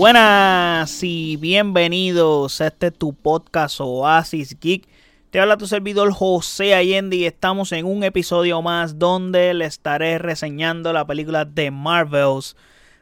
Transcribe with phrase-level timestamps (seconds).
[0.00, 4.88] Buenas y bienvenidos a este tu podcast Oasis Geek.
[5.28, 10.16] Te habla tu servidor José Allende y estamos en un episodio más donde le estaré
[10.16, 12.56] reseñando la película de Marvels.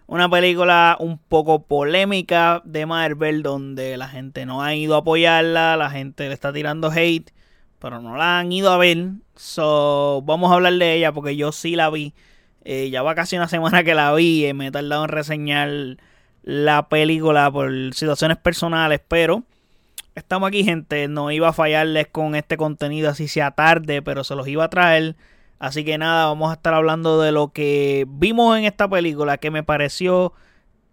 [0.08, 5.76] Una película un poco polémica de Marvel donde la gente no ha ido a apoyarla,
[5.76, 7.30] la gente le está tirando hate,
[7.78, 9.10] pero no la han ido a ver.
[9.36, 12.12] So, vamos a hablar de ella porque yo sí la vi.
[12.64, 15.68] Eh, ya va casi una semana que la vi y me he tardado en reseñar
[16.42, 19.44] la película por situaciones personales, pero
[20.14, 21.08] estamos aquí, gente.
[21.08, 24.70] No iba a fallarles con este contenido así sea tarde, pero se los iba a
[24.70, 25.16] traer.
[25.58, 29.50] Así que nada, vamos a estar hablando de lo que vimos en esta película, que
[29.50, 30.32] me pareció.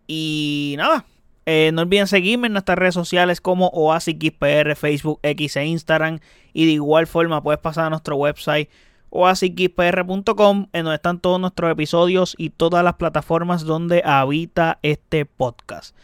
[0.08, 1.06] Y nada,
[1.46, 6.20] eh, no olviden seguirme en nuestras redes sociales como OasisXPR, Facebook, X e Instagram.
[6.54, 8.70] Y de igual forma puedes pasar a nuestro website
[9.16, 15.96] oasisxpr.com en donde están todos nuestros episodios y todas las plataformas donde habita este podcast.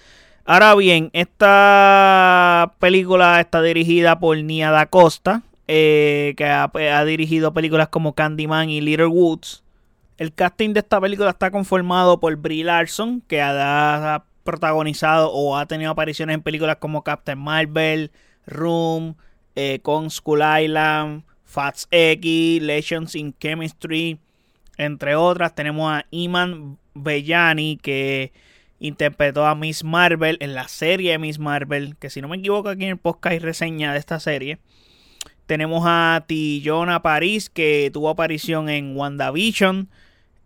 [0.45, 7.53] Ahora bien, esta película está dirigida por Nia Da Costa, eh, que ha, ha, dirigido
[7.53, 9.64] películas como Candyman y Little Woods.
[10.18, 15.66] El casting de esta película está conformado por Brie Larson, que ha protagonizado o ha
[15.66, 18.12] tenido apariciones en películas como Captain Marvel,
[18.46, 19.16] Room,
[19.56, 24.19] eh, con School Island, Fats X, Legends in Chemistry,
[24.77, 25.53] entre otras.
[25.53, 28.31] Tenemos a Iman Bellani que
[28.80, 32.85] interpretó a Miss Marvel en la serie Miss Marvel, que si no me equivoco aquí
[32.85, 34.59] en el podcast hay reseña de esta serie.
[35.45, 39.89] Tenemos a Tillona Paris que tuvo aparición en WandaVision.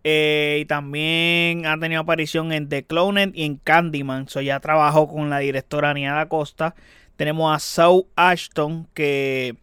[0.08, 4.28] Eh, y también ha tenido aparición en The Cloned y en Candyman.
[4.28, 6.76] Ya trabajó con la directora Niada Costa.
[7.16, 9.56] Tenemos a Saul Ashton que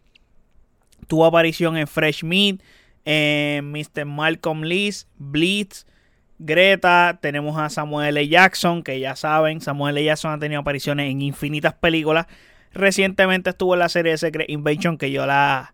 [1.07, 2.61] Tuvo aparición en Fresh Meat,
[3.05, 4.05] en Mr.
[4.05, 5.85] Malcolm Lees, Blitz,
[6.39, 7.19] Greta.
[7.21, 8.27] Tenemos a Samuel L.
[8.27, 10.05] Jackson, que ya saben, Samuel L.
[10.05, 12.27] Jackson ha tenido apariciones en infinitas películas.
[12.73, 15.73] Recientemente estuvo en la serie Secret Invasion, que yo la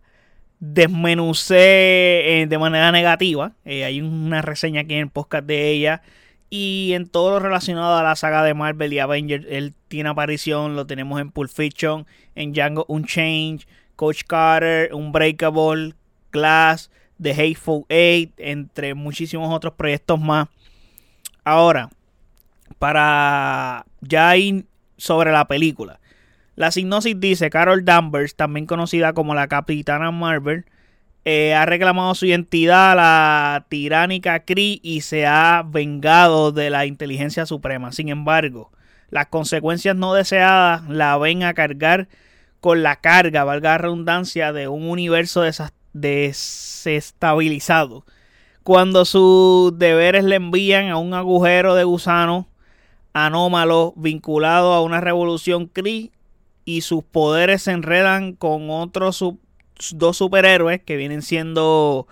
[0.60, 3.52] desmenucé eh, de manera negativa.
[3.64, 6.02] Eh, hay una reseña aquí en el podcast de ella.
[6.50, 10.76] Y en todo lo relacionado a la saga de Marvel y Avengers, él tiene aparición.
[10.76, 13.62] Lo tenemos en Pulp Fiction, en Django Unchained,
[14.00, 15.92] Coach Carter, Unbreakable,
[16.32, 16.90] Glass,
[17.20, 20.48] The Hateful Eight, entre muchísimos otros proyectos más.
[21.44, 21.90] Ahora,
[22.78, 24.64] para ya ir
[24.96, 26.00] sobre la película.
[26.56, 30.64] La sinopsis dice, Carol Danvers, también conocida como la Capitana Marvel,
[31.26, 36.86] eh, ha reclamado su identidad a la tiránica Kree y se ha vengado de la
[36.86, 37.92] inteligencia suprema.
[37.92, 38.72] Sin embargo,
[39.10, 42.08] las consecuencias no deseadas la ven a cargar
[42.60, 45.42] con la carga, valga la redundancia, de un universo
[45.92, 48.04] desestabilizado.
[48.62, 52.50] Cuando sus deberes le envían a un agujero de gusano
[53.12, 56.10] anómalo vinculado a una revolución Kree
[56.64, 59.24] y sus poderes se enredan con otros
[59.92, 62.06] dos superhéroes que vienen siendo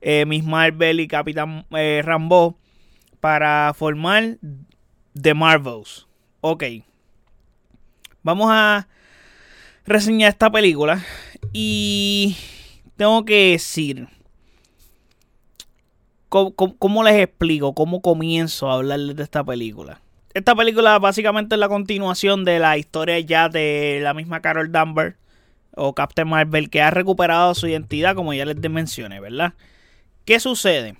[0.00, 2.56] eh, Miss Marvel y Capitán eh, Rambo
[3.20, 4.36] para formar
[5.20, 6.06] The Marvels.
[6.40, 6.64] Ok.
[8.22, 8.86] Vamos a
[9.86, 11.04] reseñar esta película
[11.52, 12.36] y
[12.96, 14.08] tengo que decir,
[16.28, 17.74] ¿cómo, les explico?
[17.74, 20.00] ¿Cómo comienzo a hablarles de esta película?
[20.34, 25.16] Esta película básicamente es la continuación de la historia ya de la misma Carol Danvers
[25.74, 29.54] o Captain Marvel que ha recuperado su identidad como ya les mencioné, ¿verdad?
[30.24, 30.96] ¿Qué sucede?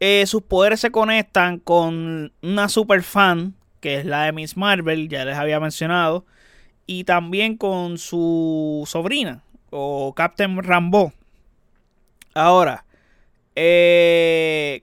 [0.00, 5.08] Eh, sus poderes se conectan con una super fan que es la de Miss Marvel,
[5.08, 6.24] ya les había mencionado
[6.86, 11.12] y también con su sobrina o Captain Rambo.
[12.34, 12.84] Ahora,
[13.54, 14.82] eh,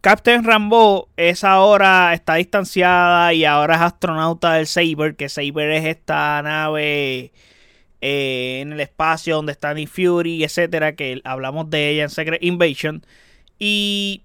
[0.00, 5.84] Captain Rambo es ahora, está distanciada y ahora es astronauta del Saber, que Saber es
[5.84, 7.32] esta nave
[8.00, 12.42] eh, en el espacio donde está Nick Fury, etcétera, que hablamos de ella en Secret
[12.42, 13.04] Invasion.
[13.58, 14.22] Y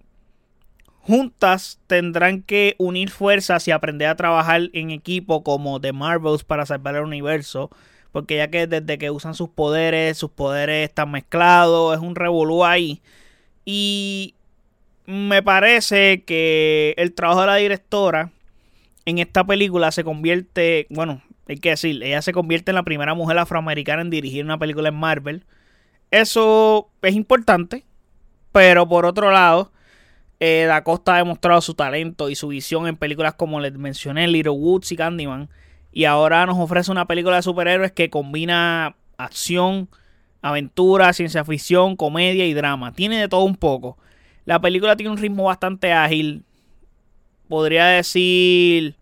[1.05, 6.65] juntas tendrán que unir fuerzas y aprender a trabajar en equipo como The Marvels para
[6.65, 7.69] salvar el universo.
[8.11, 12.63] Porque ya que desde que usan sus poderes, sus poderes están mezclados, es un revolú
[12.63, 13.01] ahí.
[13.65, 14.35] Y
[15.05, 18.31] me parece que el trabajo de la directora
[19.05, 23.13] en esta película se convierte, bueno, hay que decir, ella se convierte en la primera
[23.13, 25.45] mujer afroamericana en dirigir una película en Marvel.
[26.09, 27.83] Eso es importante,
[28.51, 29.71] pero por otro lado,
[30.39, 34.27] eh, da Costa ha demostrado su talento y su visión en películas como les mencioné,
[34.27, 35.49] Little Woods y Candyman.
[35.91, 39.87] Y ahora nos ofrece una película de superhéroes que combina acción,
[40.41, 42.91] aventura, ciencia ficción, comedia y drama.
[42.91, 43.97] Tiene de todo un poco.
[44.45, 46.43] La película tiene un ritmo bastante ágil.
[47.47, 48.95] podría decir,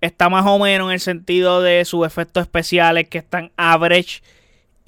[0.00, 4.22] está más o menos en el sentido de sus efectos especiales que están average.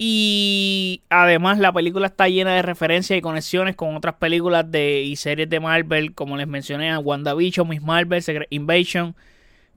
[0.03, 5.15] Y además la película está llena de referencias y conexiones con otras películas de, y
[5.15, 9.15] series de Marvel, como les mencioné, WandaVision, Miss Marvel, Secret Invasion.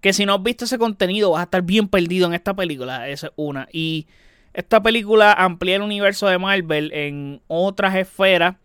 [0.01, 3.07] Que si no has visto ese contenido vas a estar bien perdido en esta película.
[3.07, 3.69] Esa es una.
[3.71, 4.07] Y
[4.55, 8.57] esta película amplía el universo de Marvel en otras esferas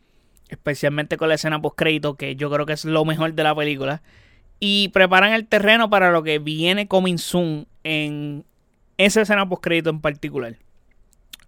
[0.48, 3.54] especialmente con la escena post crédito que yo creo que es lo mejor de la
[3.54, 4.02] película
[4.62, 8.46] y preparan el terreno para lo que viene coming soon en
[8.98, 10.56] esa escena post crédito en particular.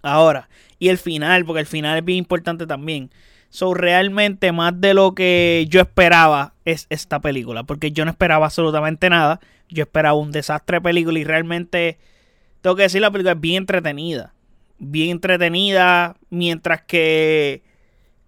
[0.02, 0.50] Ahora,
[0.80, 3.12] y el final, porque el final es bien importante también.
[3.50, 8.46] So, realmente más de lo que yo esperaba es esta película, porque yo no esperaba
[8.46, 9.40] absolutamente nada.
[9.70, 11.98] Yo esperaba un desastre de película y realmente
[12.62, 14.34] tengo que decir la película es bien entretenida.
[14.80, 17.62] Bien entretenida, mientras que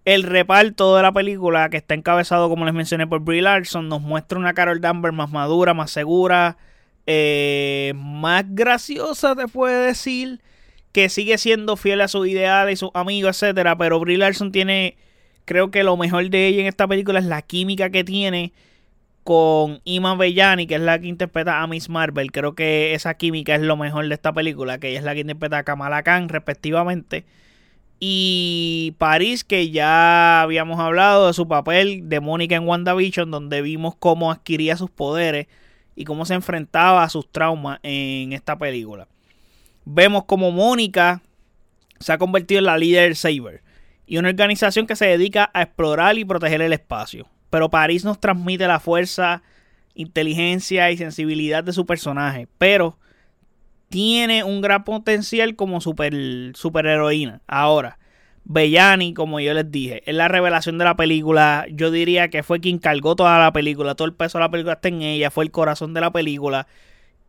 [0.05, 4.01] el reparto de la película, que está encabezado, como les mencioné, por Brie Larson, nos
[4.01, 6.57] muestra una Carol Danvers más madura, más segura,
[7.07, 10.41] eh, más graciosa, te puede decir,
[10.93, 13.77] que sigue siendo fiel a sus ideales y sus amigos, etcétera.
[13.77, 14.95] Pero Brie Larson tiene,
[15.43, 18.53] creo que lo mejor de ella en esta película es la química que tiene
[19.23, 22.31] con Iman Bellani, que es la que interpreta a Miss Marvel.
[22.31, 25.21] Creo que esa química es lo mejor de esta película, que ella es la que
[25.21, 27.25] interpreta a Kamala Khan, respectivamente.
[27.99, 33.95] Y París, que ya habíamos hablado de su papel de Mónica en WandaVision, donde vimos
[33.95, 35.47] cómo adquiría sus poderes
[35.95, 39.07] y cómo se enfrentaba a sus traumas en esta película.
[39.85, 41.21] Vemos cómo Mónica
[41.99, 43.63] se ha convertido en la líder Saber
[44.05, 47.27] y una organización que se dedica a explorar y proteger el espacio.
[47.49, 49.43] Pero París nos transmite la fuerza,
[49.93, 52.97] inteligencia y sensibilidad de su personaje, pero
[53.89, 56.13] tiene un gran potencial como super,
[56.55, 57.41] superheroína.
[57.47, 57.99] Ahora,
[58.45, 61.65] Bellani, como yo les dije, es la revelación de la película.
[61.71, 63.95] Yo diría que fue quien cargó toda la película.
[63.95, 65.31] Todo el peso de la película está en ella.
[65.31, 66.67] Fue el corazón de la película.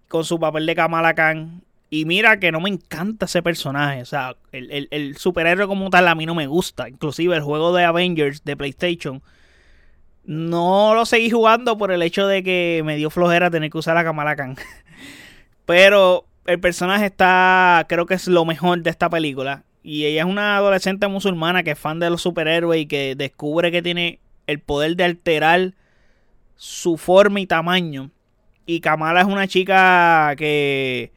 [0.09, 1.63] Con su papel de Kamala Khan.
[1.95, 4.03] Y mira que no me encanta ese personaje.
[4.03, 6.89] O sea, el, el superhéroe como tal a mí no me gusta.
[6.89, 9.23] Inclusive el juego de Avengers de PlayStation.
[10.25, 13.97] No lo seguí jugando por el hecho de que me dio flojera tener que usar
[13.97, 14.57] a Kamala Khan.
[15.67, 19.63] Pero el personaje está, creo que es lo mejor de esta película.
[19.85, 23.71] Y ella es una adolescente musulmana que es fan de los superhéroes y que descubre
[23.71, 24.19] que tiene
[24.49, 25.75] el poder de alterar
[26.57, 28.11] su forma y tamaño.
[28.67, 31.13] Y Kamala es una chica que,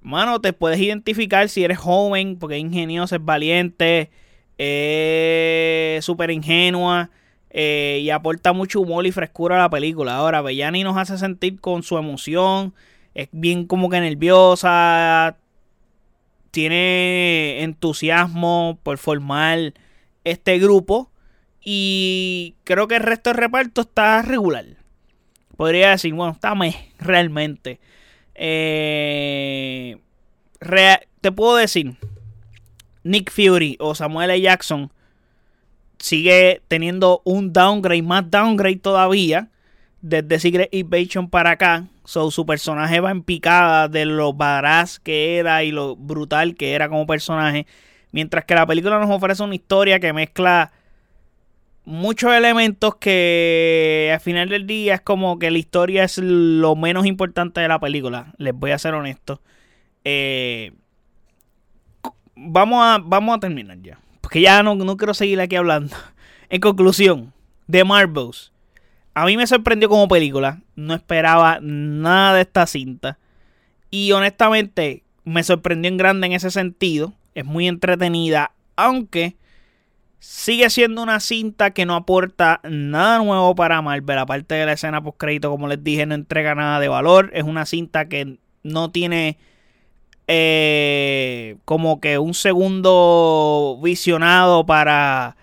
[0.00, 4.10] mano, te puedes identificar si eres joven, porque es ingeniosa, es valiente,
[4.58, 7.10] es súper ingenua
[7.50, 10.16] eh, y aporta mucho humor y frescura a la película.
[10.16, 12.74] Ahora, Bellani nos hace sentir con su emoción
[13.14, 15.36] es bien como que nerviosa,
[16.50, 19.74] tiene entusiasmo por formar
[20.24, 21.10] este grupo
[21.62, 24.64] y creo que el resto del reparto está regular.
[25.56, 27.80] Podría decir, bueno, está meh, realmente.
[28.42, 29.98] Eh,
[31.20, 31.96] te puedo decir,
[33.04, 34.40] Nick Fury o Samuel L.
[34.40, 34.90] Jackson
[35.98, 39.48] sigue teniendo un downgrade, más downgrade todavía,
[40.00, 41.84] desde Secret Invasion para acá.
[42.04, 46.88] Su personaje va en picada de lo baraz que era y lo brutal que era
[46.88, 47.66] como personaje.
[48.10, 50.72] Mientras que la película nos ofrece una historia que mezcla
[51.84, 57.06] muchos elementos que al final del día es como que la historia es lo menos
[57.06, 58.32] importante de la película.
[58.38, 59.40] Les voy a ser honesto.
[60.04, 60.72] Eh,
[62.34, 63.98] vamos, a, vamos a terminar ya.
[64.20, 65.96] Porque ya no, no quiero seguir aquí hablando.
[66.52, 67.32] En conclusión,
[67.70, 68.50] The Marvels
[69.14, 70.60] a mí me sorprendió como película.
[70.76, 73.18] No esperaba nada de esta cinta.
[73.90, 77.12] Y honestamente me sorprendió en grande en ese sentido.
[77.34, 78.52] Es muy entretenida.
[78.76, 79.36] Aunque
[80.20, 84.18] sigue siendo una cinta que no aporta nada nuevo para Marvel.
[84.18, 87.30] Aparte de la escena post crédito, como les dije, no entrega nada de valor.
[87.34, 89.38] Es una cinta que no tiene
[90.28, 95.36] eh, como que un segundo visionado para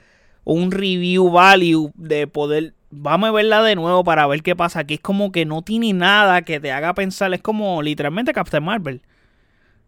[0.45, 4.81] un review value de poder vamos a verla de nuevo para ver qué pasa.
[4.81, 7.33] Aquí es como que no tiene nada que te haga pensar.
[7.33, 9.01] Es como literalmente Captain Marvel.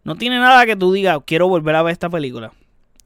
[0.04, 2.54] No tiene nada que tú digas, quiero volver a ver esta película.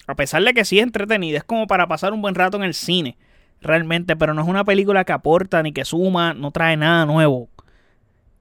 [0.08, 2.64] A pesar de que sí es entretenida, es como para pasar un buen rato en
[2.64, 3.18] el cine.
[3.62, 7.50] Realmente, pero no es una película que aporta ni que suma, no trae nada nuevo.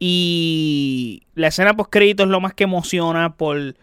[0.00, 3.76] Y la escena post crédito es lo más que emociona por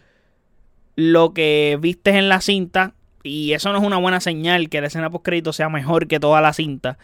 [0.95, 2.93] lo que vistes en la cinta.
[3.23, 6.19] Y eso no es una buena señal que la escena post crédito sea mejor que
[6.19, 6.97] toda la cinta.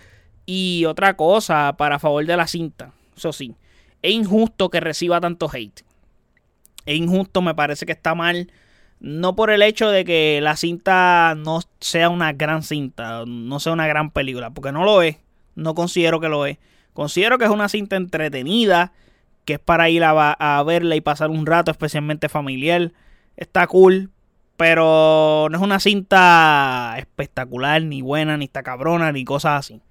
[0.46, 3.56] Y otra cosa, para favor de la cinta, eso sí,
[4.02, 5.86] es injusto que reciba tanto hate.
[6.86, 8.52] Es injusto, me parece que está mal.
[9.00, 13.74] No por el hecho de que la cinta no sea una gran cinta, no sea
[13.74, 15.18] una gran película, porque no lo es.
[15.56, 16.58] No considero que lo es.
[16.94, 18.94] Considero que es una cinta entretenida,
[19.44, 22.94] que es para ir a, verla y pasar un rato, especialmente familiar.
[23.38, 24.12] Está cool,
[24.58, 29.82] pero no es una cinta espectacular, ni buena, ni está cabrona, ni cosas así.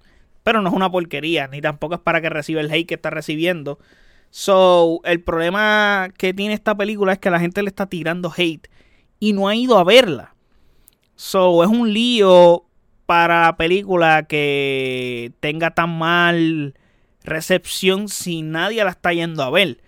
[0.43, 3.11] Pero no es una porquería, ni tampoco es para que reciba el hate que está
[3.11, 3.79] recibiendo.
[4.31, 8.67] So, el problema que tiene esta película es que la gente le está tirando hate
[9.19, 10.35] y no ha ido a verla.
[11.15, 12.65] So, es un lío
[13.05, 16.73] para la película que tenga tan mal
[17.23, 19.81] recepción si nadie la está yendo a ver.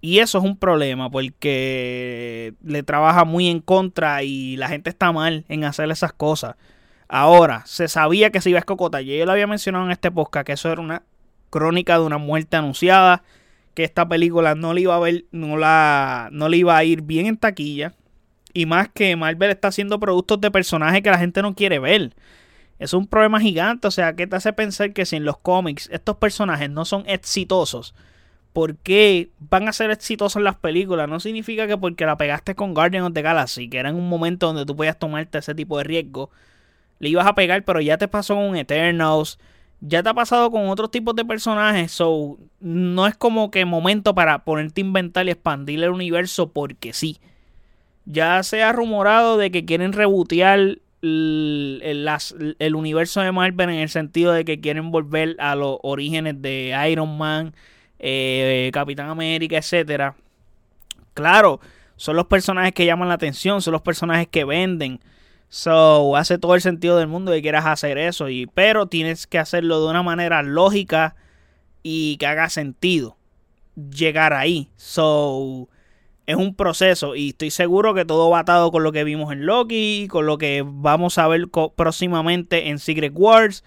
[0.00, 5.10] Y eso es un problema porque le trabaja muy en contra y la gente está
[5.12, 6.56] mal en hacer esas cosas.
[7.08, 9.02] Ahora, se sabía que se iba a escocotar.
[9.02, 11.02] Yo lo había mencionado en este podcast que eso era una
[11.50, 13.22] crónica de una muerte anunciada.
[13.74, 17.02] Que esta película no le iba a ver, no la, no le iba a ir
[17.02, 17.94] bien en taquilla.
[18.56, 22.14] Y más que Marvel está haciendo productos de personajes que la gente no quiere ver.
[22.78, 23.86] Es un problema gigante.
[23.86, 27.04] O sea, ¿qué te hace pensar que si en los cómics estos personajes no son
[27.06, 27.94] exitosos?
[28.54, 32.72] por qué van a ser exitosos las películas no significa que porque la pegaste con
[32.72, 35.76] Guardian of the Galaxy, que era en un momento donde tú podías tomarte ese tipo
[35.76, 36.30] de riesgo,
[36.98, 39.38] le ibas a pegar, pero ya te pasó con Eternals,
[39.82, 44.14] ya te ha pasado con otros tipos de personajes, so no es como que momento
[44.14, 47.18] para ponerte a inventar y expandir el universo porque sí.
[48.06, 53.88] Ya se ha rumorado de que quieren rebotear el, el universo de Marvel en el
[53.88, 57.54] sentido de que quieren volver a los orígenes de Iron Man,
[57.98, 60.16] eh, Capitán América, etcétera.
[61.14, 61.60] Claro,
[61.96, 65.00] son los personajes que llaman la atención, son los personajes que venden.
[65.48, 68.28] So, hace todo el sentido del mundo que quieras hacer eso.
[68.28, 71.16] Y, pero tienes que hacerlo de una manera lógica
[71.82, 73.16] y que haga sentido
[73.76, 74.68] llegar ahí.
[74.76, 75.68] So,
[76.26, 77.14] es un proceso.
[77.14, 80.38] Y estoy seguro que todo va atado con lo que vimos en Loki, con lo
[80.38, 83.64] que vamos a ver próximamente en Secret Wars.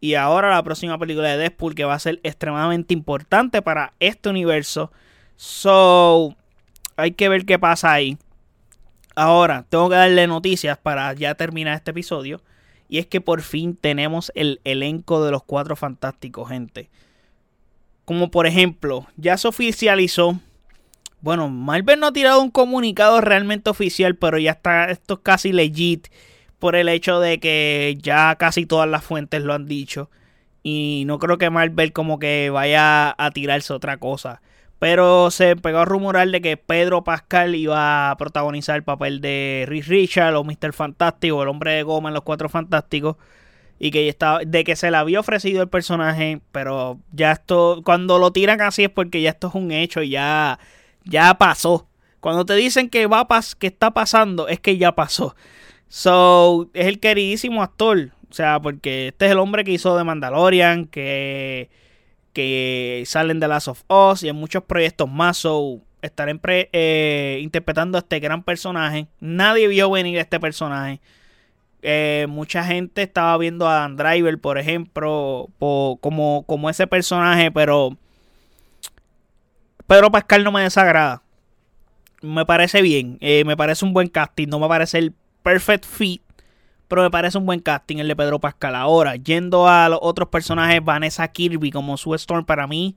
[0.00, 4.28] Y ahora la próxima película de Deadpool que va a ser extremadamente importante para este
[4.28, 4.92] universo.
[5.36, 6.36] So,
[6.96, 8.18] hay que ver qué pasa ahí.
[9.14, 12.42] Ahora, tengo que darle noticias para ya terminar este episodio.
[12.88, 16.90] Y es que por fin tenemos el elenco de los cuatro fantásticos, gente.
[18.04, 20.38] Como por ejemplo, ya se oficializó.
[21.22, 25.52] Bueno, Marvel no ha tirado un comunicado realmente oficial, pero ya está, esto es casi
[25.52, 26.08] legit
[26.58, 30.10] por el hecho de que ya casi todas las fuentes lo han dicho.
[30.64, 34.42] Y no creo que Marvel como que vaya a tirarse otra cosa.
[34.78, 39.64] Pero se pegó a rumorar de que Pedro Pascal iba a protagonizar el papel de
[39.68, 40.72] Rich Richard o Mr.
[40.72, 43.16] Fantástico, el hombre de goma en los cuatro fantásticos.
[43.78, 46.40] Y que de que se le había ofrecido el personaje.
[46.52, 50.10] Pero ya esto, cuando lo tiran así es porque ya esto es un hecho y
[50.10, 50.58] ya,
[51.04, 51.88] ya pasó.
[52.20, 53.26] Cuando te dicen que va
[53.58, 55.34] que está pasando, es que ya pasó.
[55.88, 58.12] So, es el queridísimo actor.
[58.30, 61.68] O sea, porque este es el hombre que hizo The Mandalorian, que,
[62.32, 65.36] que salen de Last of Us y en muchos proyectos más.
[65.38, 69.06] So, estar eh, interpretando a este gran personaje.
[69.20, 71.00] Nadie vio venir a este personaje.
[71.82, 77.96] Eh, mucha gente estaba viendo a Dan Driver, por ejemplo, como, como ese personaje, pero
[79.92, 81.22] Pedro Pascal no me desagrada.
[82.22, 86.22] Me parece bien, eh, me parece un buen casting, no me parece el perfect fit.
[86.88, 88.74] Pero me parece un buen casting el de Pedro Pascal.
[88.74, 92.96] Ahora, yendo a los otros personajes, Vanessa Kirby como Sue Storm, para mí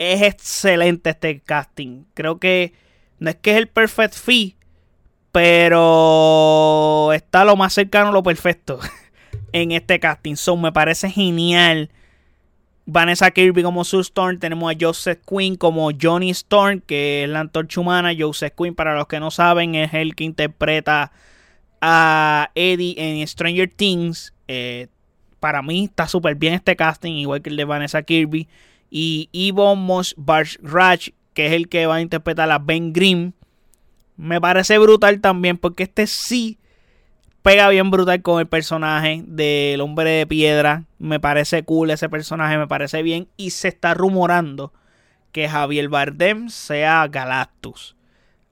[0.00, 2.02] es excelente este casting.
[2.14, 2.72] Creo que
[3.20, 4.56] no es que es el perfect fit,
[5.30, 8.80] pero está lo más cercano a lo perfecto
[9.52, 10.34] en este casting.
[10.34, 11.88] So, me parece genial.
[12.92, 14.38] Vanessa Kirby como Sue Storm.
[14.38, 18.12] Tenemos a Joseph Quinn como Johnny Storm, que es la antorcha humana.
[18.18, 21.12] Joseph Quinn, para los que no saben, es el que interpreta
[21.80, 24.34] a Eddie en Stranger Things.
[24.48, 24.88] Eh,
[25.38, 28.48] para mí está súper bien este casting, igual que el de Vanessa Kirby.
[28.90, 30.14] Y Ivo Mosh
[30.60, 33.32] Raj, que es el que va a interpretar a Ben Grimm.
[34.16, 36.58] Me parece brutal también, porque este sí
[37.42, 40.84] pega bien brutal con el personaje del hombre de piedra.
[40.98, 43.28] Me parece cool ese personaje, me parece bien.
[43.36, 44.72] Y se está rumorando
[45.32, 47.96] que Javier Bardem sea Galactus.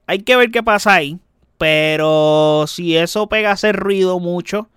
[0.07, 1.19] Hay que ver qué pasa ahí.
[1.59, 4.69] Pero si eso pega a ruido mucho,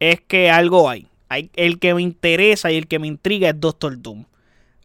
[0.00, 1.06] es que algo hay.
[1.28, 1.50] hay.
[1.54, 4.24] El que me interesa y el que me intriga es Doctor Doom.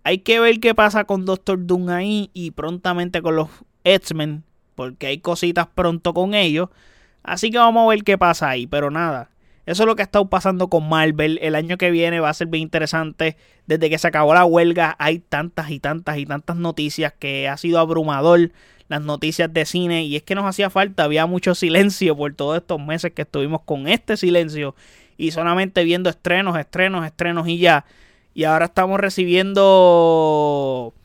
[0.04, 3.48] Hay que ver qué pasa con Doctor Doom ahí y prontamente con los
[3.86, 4.44] X-Men,
[4.76, 6.68] porque hay cositas pronto con ellos.
[7.30, 9.30] Así que vamos a ver qué pasa ahí, pero nada.
[9.68, 11.38] Eso es lo que ha estado pasando con Marvel.
[11.44, 13.38] El año que viene va a ser bien interesante.
[13.68, 17.56] Desde que se acabó la huelga hay tantas y tantas y tantas noticias que ha
[17.56, 18.52] sido abrumador
[18.88, 22.58] las noticias de cine y es que nos hacía falta, había mucho silencio por todos
[22.58, 24.74] estos meses que estuvimos con este silencio
[25.16, 27.86] y solamente viendo estrenos, estrenos, estrenos y ya.
[28.34, 30.96] Y ahora estamos recibiendo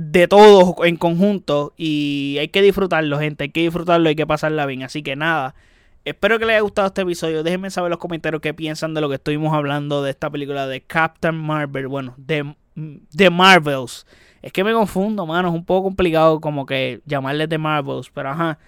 [0.00, 1.74] de todos en conjunto.
[1.76, 3.44] Y hay que disfrutarlo, gente.
[3.44, 4.82] Hay que disfrutarlo, hay que pasarla bien.
[4.82, 5.54] Así que nada.
[6.06, 7.42] Espero que les haya gustado este episodio.
[7.42, 10.66] Déjenme saber en los comentarios qué piensan de lo que estuvimos hablando de esta película
[10.66, 11.88] de Captain Marvel.
[11.88, 14.06] Bueno, de, de Marvels.
[14.40, 15.48] Es que me confundo, mano.
[15.48, 18.10] Es un poco complicado como que llamarle de Marvels.
[18.10, 18.58] Pero ajá.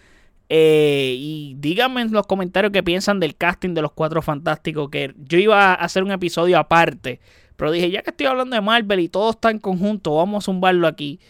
[0.51, 4.91] Eh, y díganme en los comentarios qué piensan del casting de los Cuatro Fantásticos.
[4.91, 7.21] Que yo iba a hacer un episodio aparte.
[7.63, 10.47] Pero dije, ya que estoy hablando de Marvel y todo está en conjunto, vamos a
[10.47, 11.21] zumbarlo aquí.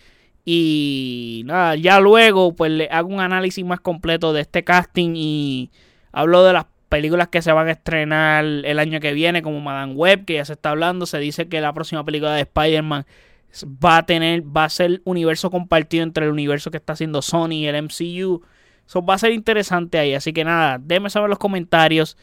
[0.47, 5.71] Y nada, ya luego pues le hago un análisis más completo de este casting y
[6.11, 9.93] hablo de las películas que se van a estrenar el año que viene, como Madame
[9.93, 11.05] Web, que ya se está hablando.
[11.05, 13.05] Se dice que la próxima película de Spider-Man
[13.85, 17.51] va a tener, va a ser universo compartido entre el universo que está haciendo Sony
[17.51, 18.41] y el MCU.
[18.87, 20.15] Eso va a ser interesante ahí.
[20.15, 22.17] Así que nada, déjenme saber los comentarios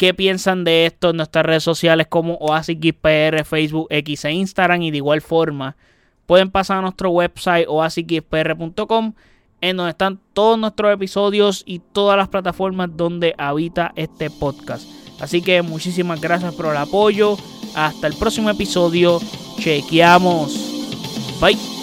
[0.00, 4.80] qué piensan de esto en nuestras redes sociales como OasisXPR, Facebook, X e Instagram.
[4.80, 5.76] Y de igual forma,
[6.24, 9.12] pueden pasar a nuestro website oasisxpr.com
[9.60, 14.88] en donde están todos nuestros episodios y todas las plataformas donde habita este podcast.
[15.20, 17.36] Así que muchísimas gracias por el apoyo.
[17.74, 19.20] Hasta el próximo episodio.
[19.58, 20.56] Chequeamos.
[21.42, 21.79] Bye.